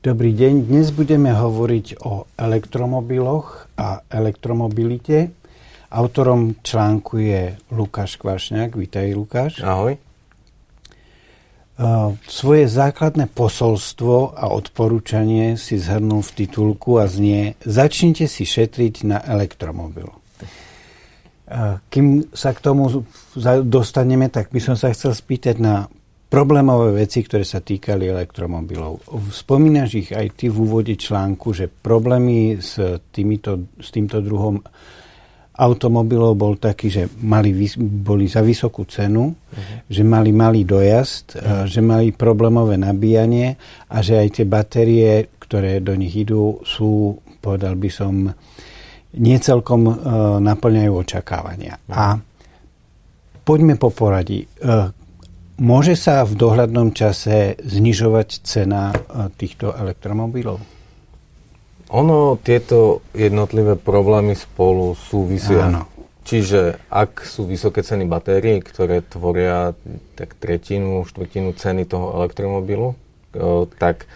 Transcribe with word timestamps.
Dobrý 0.00 0.32
deň, 0.32 0.64
dnes 0.64 0.96
budeme 0.96 1.28
hovoriť 1.28 2.00
o 2.08 2.24
elektromobiloch 2.40 3.68
a 3.76 4.00
elektromobilite. 4.08 5.28
Autorom 5.92 6.56
článku 6.64 7.20
je 7.20 7.60
Lukáš 7.68 8.16
Kvašňák. 8.16 8.80
Vítaj, 8.80 9.12
Lukáš. 9.12 9.60
Ahoj. 9.60 10.00
Svoje 12.24 12.64
základné 12.64 13.28
posolstvo 13.28 14.40
a 14.40 14.48
odporúčanie 14.48 15.60
si 15.60 15.76
zhrnul 15.76 16.24
v 16.24 16.32
titulku 16.32 16.96
a 16.96 17.04
znie 17.04 17.60
Začnite 17.60 18.24
si 18.24 18.48
šetriť 18.48 19.04
na 19.04 19.20
elektromobil. 19.20 20.08
Kým 21.92 22.32
sa 22.32 22.56
k 22.56 22.64
tomu 22.64 23.04
dostaneme, 23.68 24.32
tak 24.32 24.48
by 24.48 24.64
som 24.64 24.80
sa 24.80 24.96
chcel 24.96 25.12
spýtať 25.12 25.60
na 25.60 25.92
problémové 26.30 27.02
veci, 27.02 27.26
ktoré 27.26 27.42
sa 27.42 27.58
týkali 27.58 28.06
elektromobilov. 28.06 29.02
Spomínaš 29.34 29.90
ich 29.98 30.10
aj 30.14 30.38
ty 30.38 30.46
v 30.46 30.62
úvode 30.62 30.94
článku, 30.94 31.50
že 31.50 31.66
problémy 31.66 32.62
s, 32.62 32.78
týmito, 33.10 33.74
s 33.82 33.90
týmto 33.90 34.22
druhom 34.22 34.62
automobilov 35.60 36.38
bol 36.38 36.54
taký, 36.56 36.88
že 36.88 37.02
mali, 37.20 37.52
boli 37.76 38.30
za 38.30 38.40
vysokú 38.40 38.86
cenu, 38.88 39.28
uh-huh. 39.28 39.90
že 39.90 40.02
mali 40.06 40.30
malý 40.32 40.64
dojazd, 40.64 41.36
uh-huh. 41.36 41.68
že 41.68 41.82
mali 41.84 42.14
problémové 42.14 42.80
nabíjanie 42.80 43.58
a 43.90 44.00
že 44.00 44.22
aj 44.22 44.28
tie 44.40 44.46
batérie, 44.48 45.34
ktoré 45.36 45.82
do 45.84 45.92
nich 45.98 46.14
idú, 46.16 46.62
sú, 46.64 47.18
povedal 47.42 47.76
by 47.76 47.90
som, 47.92 48.30
niecelkom 49.10 49.82
uh, 49.84 49.94
naplňajú 50.38 50.92
očakávania. 50.94 51.74
Uh-huh. 51.76 51.98
A 51.98 52.04
poďme 53.42 53.74
po 53.76 53.90
poradí. 53.90 54.46
Uh, 54.62 54.94
Môže 55.60 55.92
sa 55.92 56.24
v 56.24 56.40
dohľadnom 56.40 56.96
čase 56.96 57.60
znižovať 57.60 58.48
cena 58.48 58.96
e, 58.96 59.28
týchto 59.36 59.76
elektromobilov? 59.76 60.56
Ono, 61.92 62.40
tieto 62.40 63.04
jednotlivé 63.12 63.76
problémy 63.76 64.32
spolu 64.32 64.96
súvisia. 64.96 65.68
Áno. 65.68 65.84
Čiže 66.24 66.80
ak 66.88 67.28
sú 67.28 67.44
vysoké 67.44 67.84
ceny 67.84 68.08
batérií, 68.08 68.64
ktoré 68.64 69.04
tvoria 69.04 69.76
tak 70.16 70.32
tretinu, 70.40 71.04
štvrtinu 71.04 71.52
ceny 71.52 71.84
toho 71.84 72.16
elektromobilu, 72.24 72.96
e, 73.36 73.68
tak 73.76 74.08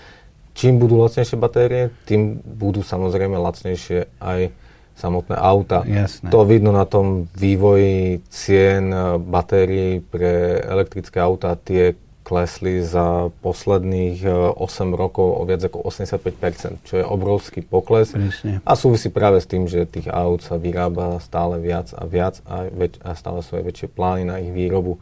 čím 0.56 0.80
budú 0.80 0.96
lacnejšie 1.04 1.36
batérie, 1.36 1.92
tým 2.08 2.40
budú 2.40 2.80
samozrejme 2.80 3.36
lacnejšie 3.36 4.08
aj 4.16 4.48
samotné 4.94 5.36
auta. 5.36 5.82
Jasné. 5.82 6.30
To 6.30 6.46
vidno 6.46 6.70
na 6.70 6.86
tom 6.86 7.26
vývoji 7.34 8.22
cien 8.30 8.94
batérií 9.18 10.00
pre 10.00 10.62
elektrické 10.62 11.18
auta. 11.18 11.58
Tie 11.58 11.98
klesli 12.24 12.80
za 12.80 13.28
posledných 13.44 14.24
8 14.24 14.56
eh, 14.56 14.96
rokov 14.96 15.28
o 15.28 15.42
viac 15.44 15.60
ako 15.60 15.84
85%, 15.84 16.88
čo 16.88 16.94
je 16.96 17.04
obrovský 17.04 17.60
pokles. 17.60 18.16
Presne. 18.16 18.64
A 18.64 18.72
súvisí 18.74 19.12
práve 19.12 19.44
s 19.44 19.46
tým, 19.46 19.68
že 19.68 19.84
tých 19.84 20.08
aut 20.08 20.40
sa 20.40 20.56
vyrába 20.56 21.20
stále 21.20 21.60
viac 21.60 21.92
a 21.92 22.08
viac 22.08 22.40
a, 22.48 22.64
väč- 22.72 22.98
a 23.04 23.12
stále 23.12 23.44
sú 23.44 23.60
aj 23.60 23.64
väčšie 23.68 23.88
plány 23.92 24.24
na 24.24 24.40
ich 24.40 24.50
výrobu. 24.50 24.96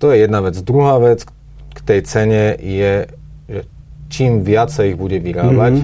To 0.00 0.10
je 0.10 0.24
jedna 0.24 0.40
vec. 0.40 0.56
Druhá 0.64 0.96
vec 0.96 1.28
k 1.76 1.80
tej 1.84 2.00
cene 2.08 2.56
je, 2.56 3.04
že 3.44 3.60
čím 4.08 4.40
viacej 4.40 4.96
ich 4.96 4.98
bude 4.98 5.20
vyrábať, 5.20 5.83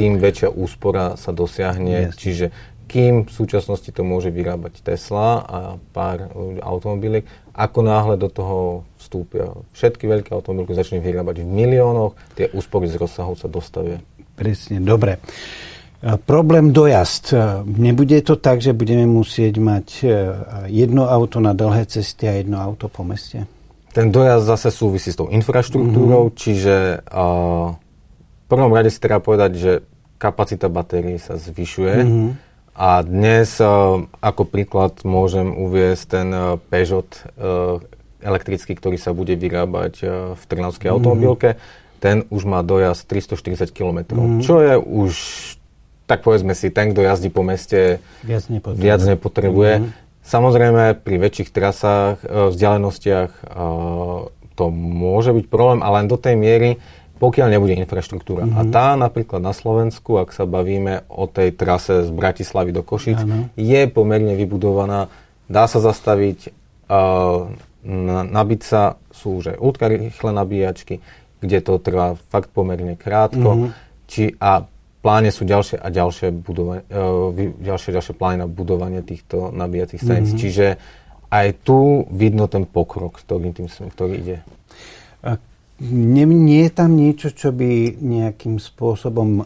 tým 0.00 0.16
väčšia 0.16 0.48
úspora 0.48 1.20
sa 1.20 1.36
dosiahne. 1.36 2.08
Yes. 2.08 2.16
Čiže 2.16 2.46
kým 2.90 3.28
v 3.28 3.30
súčasnosti 3.30 3.86
to 3.92 4.02
môže 4.02 4.34
vyrábať 4.34 4.82
Tesla 4.82 5.44
a 5.46 5.58
pár 5.94 6.26
automobiliek, 6.58 7.22
ako 7.54 7.86
náhle 7.86 8.18
do 8.18 8.26
toho 8.26 8.82
vstúpia 8.98 9.52
všetky 9.76 10.10
veľké 10.10 10.34
automobilky, 10.34 10.74
začne 10.74 10.98
vyrábať 10.98 11.44
v 11.44 11.46
miliónoch, 11.46 12.18
tie 12.34 12.50
úspory 12.50 12.90
z 12.90 12.98
rozsahu 12.98 13.38
sa 13.38 13.46
dostavia. 13.46 14.02
Presne, 14.34 14.82
dobre. 14.82 15.22
Problém 16.00 16.72
dojazd. 16.72 17.36
Nebude 17.68 18.24
to 18.24 18.40
tak, 18.40 18.64
že 18.64 18.72
budeme 18.72 19.04
musieť 19.04 19.60
mať 19.60 19.88
e, 20.00 20.04
jedno 20.72 21.04
auto 21.04 21.44
na 21.44 21.52
dlhé 21.52 21.84
cesty 21.84 22.24
a 22.24 22.40
jedno 22.40 22.56
auto 22.56 22.88
po 22.88 23.04
meste? 23.04 23.44
Ten 23.92 24.08
dojazd 24.08 24.48
zase 24.48 24.72
súvisí 24.72 25.12
s 25.12 25.20
tou 25.20 25.28
infraštruktúrou, 25.28 26.32
mm-hmm. 26.32 26.40
čiže 26.40 27.04
uh, 27.04 27.74
v 27.74 28.46
prvom 28.46 28.70
rade 28.70 28.88
si 28.88 29.02
treba 29.02 29.18
povedať, 29.18 29.50
že 29.58 29.72
kapacita 30.20 30.68
batérií 30.68 31.16
sa 31.16 31.40
zvyšuje. 31.40 31.96
Mm-hmm. 32.04 32.28
A 32.76 33.00
dnes 33.00 33.56
uh, 33.58 34.04
ako 34.20 34.44
príklad 34.44 35.00
môžem 35.02 35.56
uviesť 35.56 36.04
ten 36.04 36.28
uh, 36.30 36.60
Peugeot 36.68 37.08
uh, 37.08 37.80
elektrický, 38.20 38.76
ktorý 38.76 39.00
sa 39.00 39.16
bude 39.16 39.32
vyrábať 39.32 40.04
v 40.36 40.42
Trnavskej 40.44 40.92
mm-hmm. 40.92 41.00
automobilke. 41.00 41.56
Ten 42.04 42.28
už 42.28 42.44
má 42.44 42.60
dojazd 42.60 43.08
340 43.08 43.72
km, 43.72 44.12
mm-hmm. 44.12 44.44
čo 44.44 44.60
je 44.60 44.76
už, 44.76 45.12
tak 46.04 46.20
povedzme 46.20 46.52
si, 46.52 46.68
ten, 46.68 46.92
kto 46.92 47.00
jazdí 47.00 47.32
po 47.32 47.40
meste, 47.40 48.04
viac 48.20 48.44
nepotrebuje. 48.52 48.84
Viac 48.84 49.00
nepotrebuje. 49.08 49.72
Mm-hmm. 49.80 50.08
Samozrejme, 50.20 50.84
pri 51.00 51.16
väčších 51.16 51.48
trasách, 51.48 52.22
vzdialenostiach 52.28 53.30
to 54.60 54.68
môže 54.68 55.32
byť 55.32 55.46
problém, 55.48 55.80
ale 55.80 56.04
len 56.04 56.12
do 56.12 56.20
tej 56.20 56.36
miery, 56.36 56.76
pokiaľ 57.20 57.52
nebude 57.52 57.76
infraštruktúra. 57.76 58.48
Mm-hmm. 58.48 58.58
A 58.58 58.62
tá 58.72 58.86
napríklad 58.96 59.44
na 59.44 59.52
Slovensku, 59.52 60.16
ak 60.16 60.32
sa 60.32 60.48
bavíme 60.48 61.04
o 61.12 61.28
tej 61.28 61.52
trase 61.52 62.08
z 62.08 62.10
Bratislavy 62.10 62.72
do 62.72 62.80
Košic, 62.80 63.20
ano. 63.20 63.52
je 63.60 63.80
pomerne 63.92 64.32
vybudovaná, 64.32 65.12
dá 65.44 65.68
sa 65.68 65.84
zastaviť, 65.84 66.48
uh, 66.88 67.52
nabiť 68.24 68.60
sa, 68.64 68.96
sú 69.12 69.44
už 69.44 69.52
aj 69.52 69.58
ultrarýchle 69.60 70.30
nabíjačky, 70.32 71.04
kde 71.44 71.58
to 71.60 71.76
trvá 71.76 72.16
fakt 72.32 72.48
pomerne 72.56 72.96
krátko. 72.96 73.68
Mm-hmm. 73.68 73.70
Či, 74.08 74.40
a 74.40 74.64
pláne 75.04 75.28
sú 75.28 75.44
ďalšie 75.44 75.76
a 75.76 75.88
ďalšie, 75.92 76.32
budova- 76.32 76.88
uh, 76.88 77.36
ďalšie, 77.60 77.92
ďalšie 77.92 78.14
plány 78.16 78.36
na 78.40 78.48
budovanie 78.48 79.04
týchto 79.04 79.52
nabíjacích 79.52 80.00
staníc. 80.00 80.32
Mm-hmm. 80.32 80.40
Čiže 80.40 80.66
aj 81.28 81.46
tu 81.68 82.08
vidno 82.08 82.48
ten 82.48 82.64
pokrok, 82.64 83.20
ktorý, 83.20 83.52
tým, 83.52 83.68
ktorý 83.68 84.14
ide. 84.16 84.36
Nie, 85.80 86.28
nie 86.28 86.68
je 86.68 86.72
tam 86.76 86.92
niečo, 86.92 87.32
čo 87.32 87.56
by 87.56 87.96
nejakým 87.96 88.60
spôsobom 88.60 89.30
um, 89.40 89.44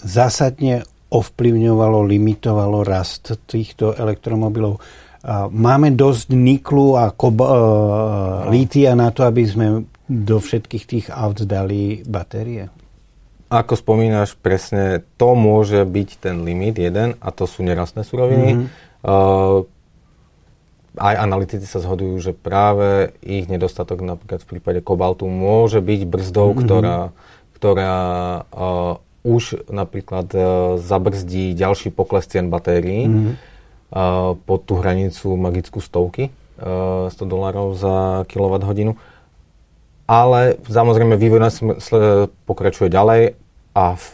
zásadne 0.00 0.88
ovplyvňovalo, 1.12 2.08
limitovalo 2.08 2.84
rast 2.84 3.36
týchto 3.44 3.92
elektromobilov. 3.92 4.80
Uh, 4.80 5.52
máme 5.52 5.92
dosť 5.92 6.32
niklu 6.32 6.96
a 6.96 7.12
kob, 7.12 7.44
uh, 7.44 7.48
no. 7.48 8.48
lítia 8.48 8.96
na 8.96 9.12
to, 9.12 9.28
aby 9.28 9.44
sme 9.44 9.66
do 10.08 10.36
všetkých 10.40 10.84
tých 10.88 11.06
aut 11.12 11.44
dali 11.44 12.00
batérie? 12.00 12.72
Ako 13.52 13.76
spomínaš, 13.76 14.36
presne 14.40 15.04
to 15.20 15.36
môže 15.36 15.84
byť 15.84 16.08
ten 16.20 16.48
limit 16.48 16.80
jeden 16.80 17.16
a 17.20 17.28
to 17.28 17.44
sú 17.44 17.60
nerastné 17.60 18.08
suroviny. 18.08 18.48
Mm-hmm. 18.56 18.68
Uh, 19.04 19.68
aj 20.98 21.14
analytici 21.16 21.64
sa 21.64 21.78
zhodujú, 21.80 22.18
že 22.20 22.32
práve 22.34 23.14
ich 23.22 23.46
nedostatok 23.46 24.02
napríklad 24.02 24.42
v 24.42 24.50
prípade 24.58 24.80
kobaltu 24.82 25.30
môže 25.30 25.78
byť 25.78 26.00
brzdou, 26.04 26.52
mm-hmm. 26.52 26.62
ktorá, 26.66 26.98
ktorá 27.56 27.96
uh, 28.50 28.94
už 29.22 29.70
napríklad 29.70 30.28
uh, 30.34 30.42
zabrzdí 30.76 31.54
ďalší 31.54 31.94
pokles 31.94 32.26
cien 32.26 32.50
batérií 32.50 33.06
mm-hmm. 33.06 33.34
uh, 33.94 34.34
pod 34.42 34.66
tú 34.66 34.82
hranicu 34.82 35.38
magickú 35.38 35.78
stovky, 35.78 36.34
uh, 36.60 37.08
100 37.08 37.16
dolárov 37.24 37.78
za 37.78 38.26
kWh. 38.26 38.92
Ale 40.08 40.56
samozrejme 40.64 41.20
vývoj 41.20 41.52
pokračuje 42.48 42.88
ďalej 42.88 43.36
a 43.76 43.92
v, 43.94 44.10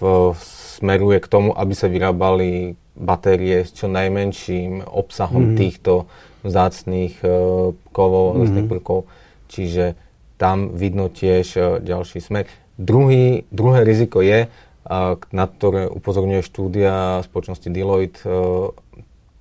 smeruje 0.82 1.22
k 1.22 1.30
tomu, 1.30 1.54
aby 1.54 1.72
sa 1.72 1.86
vyrábali 1.86 2.74
batérie 2.94 3.66
s 3.66 3.74
čo 3.74 3.90
najmenším 3.90 4.86
obsahom 4.86 5.54
mm-hmm. 5.54 5.58
týchto 5.58 6.06
vzácných 6.44 7.14
uh, 7.24 7.72
kovov, 7.90 8.38
mm-hmm. 8.38 8.68
prvkov. 8.70 9.08
Čiže 9.48 9.96
tam 10.36 10.76
vidno 10.76 11.08
tiež 11.08 11.46
uh, 11.56 11.64
ďalší 11.80 12.20
smer. 12.20 12.44
Druhý, 12.76 13.48
druhé 13.48 13.82
riziko 13.82 14.20
je, 14.20 14.46
uh, 14.46 15.16
na 15.32 15.44
ktoré 15.48 15.88
upozorňuje 15.88 16.44
štúdia 16.44 17.24
spoločnosti 17.24 17.68
Deloitte, 17.72 18.22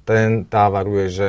ten, 0.03 0.43
tá 0.47 0.67
varuje, 0.67 1.07
že 1.11 1.27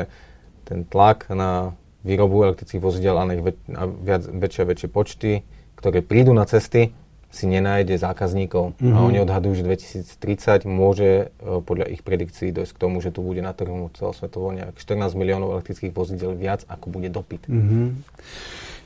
ten 0.66 0.82
tlak 0.82 1.30
na 1.30 1.78
výrobu 2.02 2.44
elektrických 2.44 2.82
vozidel 2.82 3.16
a 3.16 3.24
na 3.24 3.38
ich 3.38 3.44
väč, 3.44 3.58
na 3.70 3.86
viac, 3.86 4.22
väčšie 4.28 4.62
a 4.62 4.70
väčšie 4.70 4.88
počty, 4.90 5.30
ktoré 5.78 6.04
prídu 6.04 6.34
na 6.36 6.44
cesty, 6.44 6.92
si 7.34 7.50
nenájde 7.50 7.98
zákazníkov. 7.98 8.78
Mm-hmm. 8.78 8.94
A 8.94 8.98
mhm. 9.02 9.06
oni 9.10 9.18
odhadujú, 9.26 9.52
že 9.58 9.64
2030 9.66 10.64
môže 10.70 11.10
e, 11.10 11.60
podľa 11.60 11.90
ich 11.90 12.06
predikcií 12.06 12.54
dojsť 12.54 12.72
k 12.72 12.80
tomu, 12.80 13.02
že 13.02 13.10
tu 13.10 13.20
bude 13.20 13.42
na 13.42 13.50
trhu 13.50 13.90
celosvetovo 13.98 14.54
nejak 14.54 14.78
14 14.78 15.18
miliónov 15.18 15.58
elektrických 15.58 15.92
vozidel 15.92 16.38
viac, 16.38 16.62
ako 16.70 16.86
bude 16.94 17.10
dopyt. 17.10 17.50
Mm-hmm. 17.50 17.86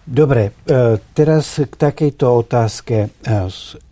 Dobre, 0.09 0.57
e, 0.65 0.97
teraz 1.13 1.61
k 1.61 1.75
takejto 1.77 2.25
otázke. 2.49 2.97
E, 3.05 3.09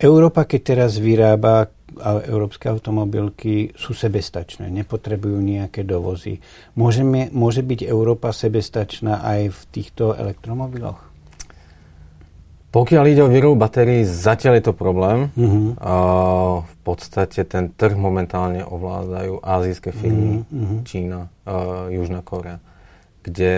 Európa, 0.01 0.49
keď 0.49 0.61
teraz 0.65 0.97
vyrába 0.97 1.69
európske 2.05 2.69
automobilky, 2.69 3.73
sú 3.73 3.97
sebestačné, 3.97 4.69
nepotrebujú 4.69 5.41
nejaké 5.41 5.81
dovozy. 5.81 6.37
Môžeme, 6.77 7.33
môže 7.33 7.65
byť 7.65 7.89
Európa 7.89 8.29
sebestačná 8.29 9.25
aj 9.25 9.49
v 9.49 9.59
týchto 9.73 10.13
elektromobiloch? 10.13 11.06
Pokiaľ 12.77 13.03
ide 13.09 13.25
o 13.25 13.33
výrobu 13.33 13.57
batérií, 13.57 14.05
zatiaľ 14.05 14.61
je 14.61 14.65
to 14.69 14.73
problém. 14.77 15.33
Uh-huh. 15.33 15.73
Uh, 15.81 16.55
v 16.61 16.75
podstate 16.85 17.41
ten 17.41 17.73
trh 17.73 17.97
momentálne 17.97 18.61
ovládajú 18.61 19.41
azijské 19.41 19.89
firmy, 19.89 20.45
uh-huh. 20.45 20.85
Čína, 20.85 21.33
uh, 21.49 21.89
Južná 21.89 22.21
Korea, 22.21 22.61
kde 23.25 23.51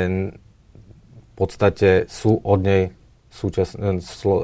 v 1.19 1.33
podstate 1.35 2.07
sú 2.07 2.39
od 2.39 2.63
nej 2.63 2.95
súčas, 3.27 3.75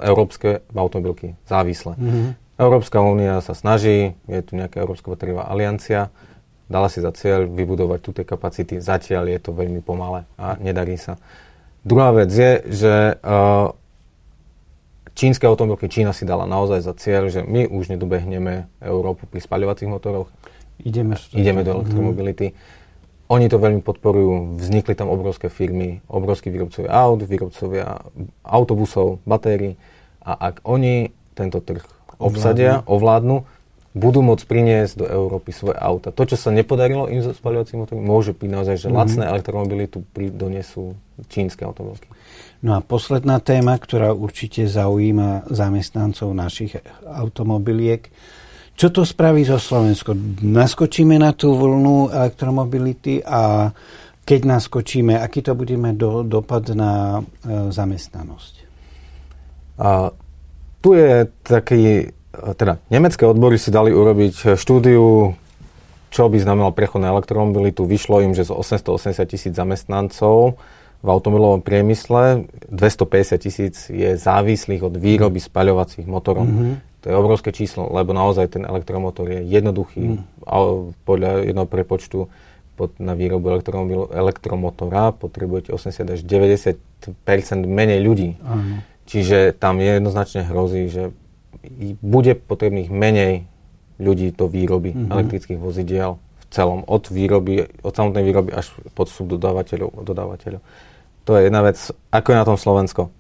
európske 0.04 0.68
automobilky 0.76 1.40
závislé. 1.48 1.96
Uh-huh. 1.96 2.36
Európska 2.60 3.00
únia 3.00 3.40
sa 3.40 3.56
snaží, 3.56 4.12
je 4.28 4.42
tu 4.44 4.60
nejaká 4.60 4.84
Európska 4.84 5.08
batériová 5.08 5.48
aliancia, 5.48 6.12
dala 6.68 6.92
si 6.92 7.00
za 7.00 7.16
cieľ 7.16 7.48
vybudovať 7.48 8.00
túto 8.04 8.28
kapacity. 8.28 8.84
Zatiaľ 8.84 9.32
je 9.32 9.40
to 9.40 9.56
veľmi 9.56 9.80
pomalé 9.80 10.28
a 10.36 10.60
nedarí 10.60 11.00
sa. 11.00 11.16
Druhá 11.88 12.12
vec 12.12 12.28
je, 12.28 12.52
že 12.76 12.94
uh, 13.24 13.72
čínske 15.16 15.48
automobilky, 15.48 15.88
Čína 15.88 16.12
si 16.12 16.28
dala 16.28 16.46
naozaj 16.46 16.84
za 16.84 16.94
cieľ, 16.94 17.32
že 17.32 17.42
my 17.42 17.72
už 17.72 17.96
nedobehneme 17.96 18.68
Európu 18.84 19.26
pri 19.26 19.40
spaľovacích 19.42 19.90
motoroch. 19.90 20.30
Ideme, 20.84 21.16
ideme 21.32 21.64
do 21.64 21.82
elektromobility. 21.82 22.52
Mm-hmm. 22.52 22.84
Oni 23.26 23.50
to 23.50 23.58
veľmi 23.58 23.82
podporujú, 23.82 24.62
vznikli 24.62 24.94
tam 24.94 25.10
obrovské 25.10 25.50
firmy, 25.50 26.04
obrovskí 26.06 26.54
výrobcovia 26.54 26.94
aut, 26.94 27.26
výrobcovia 27.26 28.06
autobusov, 28.46 29.18
batérií 29.26 29.80
a 30.22 30.54
ak 30.54 30.62
oni 30.62 31.10
tento 31.34 31.58
trh 31.58 31.82
obsadia, 32.22 32.86
ovládnu, 32.86 33.48
budú 33.96 34.20
môcť 34.20 34.44
priniesť 34.44 34.94
do 35.00 35.06
Európy 35.08 35.56
svoje 35.56 35.80
auta. 35.80 36.12
To, 36.12 36.24
čo 36.28 36.36
sa 36.36 36.52
nepodarilo 36.52 37.08
im 37.08 37.24
so 37.24 37.32
spaľovacími 37.32 37.80
motormi, 37.80 38.04
môže 38.04 38.36
byť 38.36 38.50
naozaj, 38.52 38.76
že 38.76 38.88
mm-hmm. 38.92 39.00
lacné 39.00 39.24
elektromobily 39.32 39.84
tu 39.88 40.04
donesú 40.36 41.00
čínske 41.32 41.64
automobilky. 41.64 42.12
No 42.60 42.76
a 42.76 42.84
posledná 42.84 43.40
téma, 43.40 43.80
ktorá 43.80 44.12
určite 44.12 44.68
zaujíma 44.68 45.48
zamestnancov 45.48 46.36
našich 46.36 46.76
automobiliek. 47.08 48.12
Čo 48.76 48.92
to 48.92 49.02
spraví 49.08 49.48
zo 49.48 49.56
Slovensko? 49.56 50.12
Naskočíme 50.44 51.16
na 51.16 51.32
tú 51.32 51.56
vlnu 51.56 52.12
elektromobility 52.12 53.24
a 53.24 53.72
keď 54.28 54.60
naskočíme, 54.60 55.16
aký 55.16 55.40
to 55.40 55.56
budeme 55.56 55.96
do, 55.96 56.26
dopad 56.26 56.68
na 56.76 57.22
e, 57.22 57.72
zamestnanosť? 57.72 58.54
A, 59.80 60.12
tu 60.84 60.98
je 60.98 61.30
taký, 61.46 62.12
teda 62.56 62.80
nemecké 62.92 63.24
odbory 63.24 63.56
si 63.60 63.72
dali 63.72 63.96
urobiť 63.96 64.58
štúdiu, 64.60 65.36
čo 66.10 66.24
by 66.32 66.38
znamenal 66.40 66.72
prechod 66.72 67.04
na 67.04 67.12
elektromobilitu. 67.12 67.84
Vyšlo 67.84 68.24
im, 68.24 68.32
že 68.32 68.48
z 68.48 68.56
880 68.56 69.26
tisíc 69.28 69.54
zamestnancov 69.56 70.56
v 71.06 71.08
automobilovom 71.14 71.62
priemysle 71.62 72.50
250 72.74 73.46
tisíc 73.46 73.76
je 73.94 74.18
závislých 74.18 74.82
od 74.82 74.98
výroby 74.98 75.38
spaľovacích 75.38 76.10
motorov. 76.10 76.50
Mm-hmm. 76.50 76.74
To 77.06 77.14
je 77.14 77.16
obrovské 77.22 77.54
číslo, 77.54 77.86
lebo 77.94 78.18
naozaj 78.18 78.58
ten 78.58 78.64
elektromotor 78.66 79.30
je 79.30 79.46
jednoduchý. 79.46 80.18
Mm. 80.18 80.20
A 80.50 80.56
podľa 81.06 81.46
jedného 81.46 81.70
prepočtu 81.70 82.26
pod, 82.74 82.98
na 82.98 83.14
výrobu 83.14 83.62
elektromotora 84.10 85.14
potrebujete 85.14 85.70
80 85.70 86.18
až 86.18 86.20
90% 86.26 86.74
menej 87.70 88.02
ľudí. 88.02 88.42
Mm. 88.42 88.82
Čiže 89.06 89.54
tam 89.54 89.78
jednoznačne 89.78 90.50
hrozí, 90.50 90.90
že 90.90 91.14
bude 92.00 92.36
potrebných 92.36 92.90
menej 92.90 93.48
ľudí 94.02 94.36
do 94.36 94.52
výroby 94.52 94.92
mm-hmm. 94.92 95.12
elektrických 95.12 95.60
vozidiel 95.60 96.20
v 96.20 96.46
celom. 96.52 96.84
Od 96.88 97.04
výroby, 97.08 97.68
od 97.82 97.94
samotnej 97.96 98.24
výroby 98.28 98.52
až 98.52 98.76
pod 98.92 99.08
subdodávateľov. 99.08 100.04
Dodávateľov. 100.04 100.62
To 101.26 101.32
je 101.38 101.42
jedna 101.48 101.62
vec. 101.66 101.78
Ako 102.12 102.28
je 102.32 102.38
na 102.38 102.46
tom 102.48 102.60
Slovensko? 102.60 103.12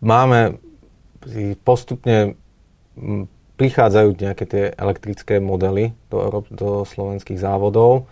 máme 0.00 0.60
postupne 1.64 2.36
prichádzajú 3.56 4.08
nejaké 4.16 4.44
tie 4.48 4.64
elektrické 4.72 5.36
modely 5.40 5.92
do, 6.08 6.44
do 6.48 6.68
slovenských 6.88 7.40
závodov 7.40 8.08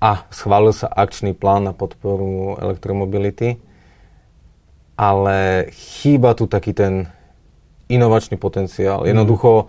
a 0.00 0.10
schválil 0.32 0.72
sa 0.72 0.88
akčný 0.88 1.36
plán 1.36 1.68
na 1.68 1.76
podporu 1.76 2.56
elektromobility, 2.56 3.60
ale 4.96 5.68
chýba 5.72 6.36
tu 6.36 6.46
taký 6.46 6.76
ten 6.76 7.08
inovačný 7.88 8.40
potenciál. 8.40 9.04
Jednoducho 9.04 9.68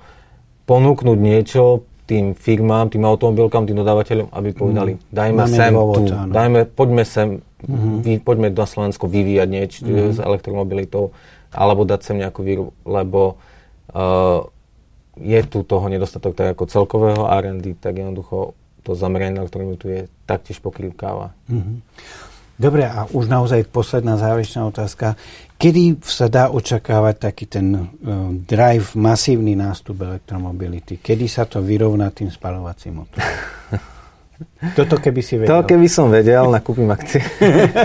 ponúknuť 0.64 1.20
niečo, 1.20 1.84
tým 2.04 2.36
firmám, 2.36 2.92
tým 2.92 3.08
automobilkám, 3.08 3.64
tým 3.64 3.80
dodávateľom, 3.80 4.28
aby 4.36 4.50
povedali, 4.52 4.92
mm. 5.00 5.02
dajme 5.08 5.44
Máme 5.48 5.56
sem 5.56 5.72
dôvod, 5.72 6.04
tu, 6.04 6.12
áno. 6.12 6.32
dajme, 6.36 6.60
poďme 6.68 7.04
sem, 7.08 7.28
mm-hmm. 7.64 7.96
vy, 8.04 8.14
poďme 8.20 8.48
na 8.52 8.68
Slovensko 8.68 9.08
vyvíjať 9.08 9.48
niečo 9.48 9.80
mm-hmm. 9.88 10.12
s 10.12 10.20
elektromobilitou, 10.20 11.16
alebo 11.56 11.88
dať 11.88 12.00
sem 12.04 12.20
nejakú 12.20 12.44
výrobu, 12.44 12.72
lebo 12.84 13.40
uh, 13.96 14.44
je 15.16 15.40
tu 15.48 15.64
toho 15.64 15.86
nedostatok 15.88 16.36
tak 16.36 16.60
ako 16.60 16.64
celkového 16.68 17.24
R&D, 17.24 17.80
tak 17.80 17.96
jednoducho 17.96 18.52
to 18.84 19.00
zameranie 19.00 19.40
na 19.40 19.48
elektromobilitu 19.48 19.86
je 19.88 20.02
taktiež 20.28 20.60
pokrývkáva. 20.60 21.32
Mm-hmm. 21.48 21.78
Dobre, 22.54 22.86
a 22.86 23.10
už 23.10 23.26
naozaj 23.26 23.66
posledná 23.74 24.14
záverečná 24.14 24.70
otázka. 24.70 25.18
Kedy 25.58 26.06
sa 26.06 26.30
dá 26.30 26.54
očakávať 26.54 27.16
taký 27.26 27.46
ten 27.50 27.68
uh, 27.74 27.88
drive, 28.30 28.94
masívny 28.94 29.58
nástup 29.58 30.06
elektromobility? 30.06 31.02
Kedy 31.02 31.26
sa 31.26 31.50
to 31.50 31.66
vyrovná 31.66 32.14
tým 32.14 32.30
spalovacím 32.30 33.02
motorom? 33.02 33.26
Toto 34.78 35.02
keby 35.02 35.22
si 35.26 35.42
vedel. 35.42 35.50
To 35.50 35.66
keby 35.66 35.88
som 35.90 36.14
vedel, 36.14 36.46
nakúpim 36.54 36.86
akcie. 36.94 37.26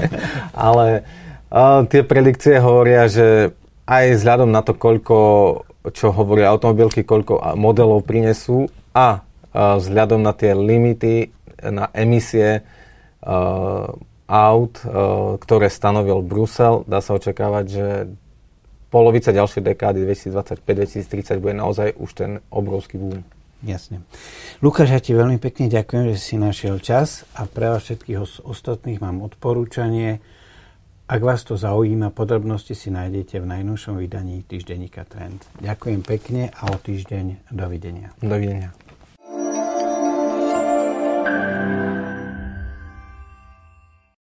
Ale 0.69 1.07
uh, 1.49 1.89
tie 1.89 2.05
predikcie 2.05 2.61
hovoria, 2.61 3.09
že 3.09 3.57
aj 3.89 4.21
vzhľadom 4.21 4.53
na 4.53 4.61
to, 4.61 4.77
koľko, 4.77 5.19
čo 5.97 6.13
hovoria 6.13 6.53
automobilky, 6.53 7.09
koľko 7.09 7.57
modelov 7.57 8.05
prinesú 8.05 8.69
a 8.93 9.25
uh, 9.25 9.81
vzhľadom 9.81 10.21
na 10.21 10.37
tie 10.37 10.53
limity 10.53 11.33
na 11.65 11.89
emisie 11.97 12.61
uh, 13.25 13.89
aut, 14.29 14.85
e, 14.85 14.87
ktoré 15.41 15.73
stanovil 15.73 16.21
Brusel, 16.21 16.85
dá 16.85 17.01
sa 17.01 17.17
očakávať, 17.17 17.65
že 17.67 17.87
polovica 18.93 19.33
ďalšej 19.33 19.65
dekády 19.65 20.05
2025-2030 20.05 21.41
bude 21.41 21.57
naozaj 21.57 21.97
už 21.97 22.11
ten 22.13 22.31
obrovský 22.53 23.01
boom. 23.01 23.25
Jasne. 23.59 24.07
Lukáš, 24.63 24.95
ja 24.95 25.01
ti 25.03 25.19
veľmi 25.19 25.43
pekne 25.43 25.67
ďakujem, 25.67 26.15
že 26.15 26.19
si 26.21 26.35
našiel 26.39 26.79
čas 26.79 27.27
a 27.35 27.43
pre 27.43 27.67
vás 27.67 27.83
všetkých 27.83 28.47
ostatných 28.47 29.03
mám 29.03 29.19
odporúčanie. 29.19 30.23
Ak 31.09 31.25
vás 31.25 31.43
to 31.43 31.57
zaujíma, 31.59 32.15
podrobnosti 32.15 32.77
si 32.77 32.93
nájdete 32.93 33.41
v 33.41 33.51
najnovšom 33.51 33.99
vydaní 33.99 34.45
týždenníka 34.45 35.09
Trend. 35.09 35.43
Ďakujem 35.59 36.01
pekne 36.05 36.43
a 36.55 36.71
o 36.71 36.77
týždeň 36.79 37.51
dovidenia. 37.51 38.15
Dovidenia. 38.23 38.88